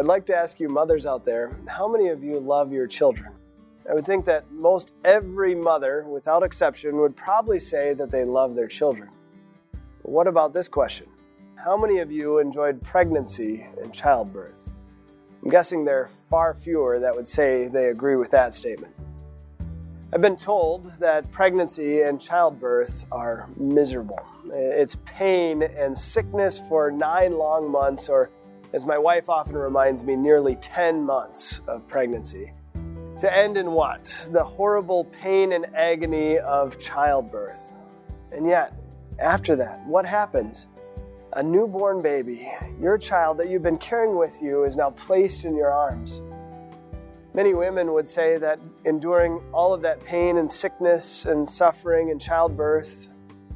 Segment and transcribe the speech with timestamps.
[0.00, 3.34] I'd like to ask you, mothers out there, how many of you love your children?
[3.86, 8.54] I would think that most every mother, without exception, would probably say that they love
[8.54, 9.10] their children.
[9.72, 11.06] But what about this question?
[11.56, 14.70] How many of you enjoyed pregnancy and childbirth?
[15.42, 18.94] I'm guessing there are far fewer that would say they agree with that statement.
[20.14, 24.20] I've been told that pregnancy and childbirth are miserable.
[24.50, 28.30] It's pain and sickness for nine long months, or
[28.72, 32.52] as my wife often reminds me, nearly 10 months of pregnancy.
[33.18, 34.28] To end in what?
[34.32, 37.74] The horrible pain and agony of childbirth.
[38.32, 38.72] And yet,
[39.18, 40.68] after that, what happens?
[41.34, 45.54] A newborn baby, your child that you've been carrying with you, is now placed in
[45.54, 46.22] your arms.
[47.34, 52.20] Many women would say that enduring all of that pain and sickness and suffering and
[52.20, 53.08] childbirth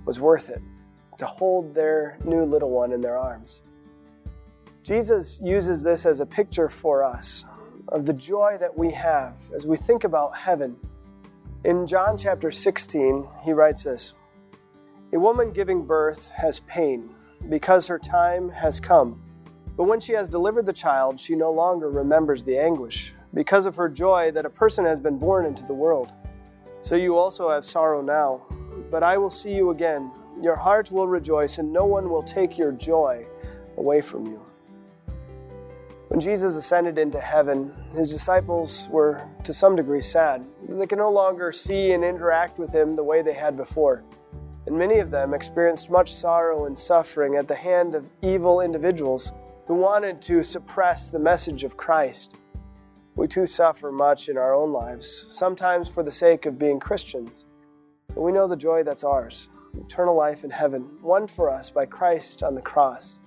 [0.05, 0.60] was worth it
[1.19, 3.62] to hold their new little one in their arms.
[4.84, 7.47] Jesus uses this as a picture for us
[7.88, 10.77] of the joy that we have as we think about heaven.
[11.64, 14.12] In John chapter 16, he writes this
[15.14, 17.08] A woman giving birth has pain
[17.48, 19.23] because her time has come.
[19.75, 23.77] But when she has delivered the child, she no longer remembers the anguish because of
[23.77, 26.12] her joy that a person has been born into the world.
[26.83, 28.42] So you also have sorrow now,
[28.91, 30.12] but I will see you again.
[30.42, 33.25] Your heart will rejoice, and no one will take your joy
[33.78, 34.45] away from you.
[36.15, 40.47] When Jesus ascended into heaven, his disciples were to some degree sad.
[40.69, 44.05] They could no longer see and interact with him the way they had before.
[44.69, 49.33] And many of them experienced much sorrow and suffering at the hand of evil individuals
[49.67, 52.39] who wanted to suppress the message of Christ.
[53.17, 57.45] We too suffer much in our own lives, sometimes for the sake of being Christians.
[58.07, 61.87] But we know the joy that's ours eternal life in heaven, won for us by
[61.87, 63.19] Christ on the cross.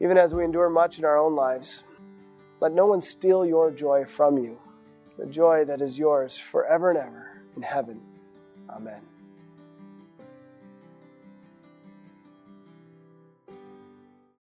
[0.00, 1.84] Even as we endure much in our own lives,
[2.60, 4.58] let no one steal your joy from you,
[5.18, 8.00] the joy that is yours forever and ever in heaven.
[8.68, 9.00] Amen.